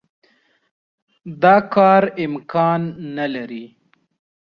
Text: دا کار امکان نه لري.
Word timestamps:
دا 1.41 1.55
کار 1.73 2.03
امکان 2.23 2.81
نه 3.17 3.25
لري. 3.33 3.65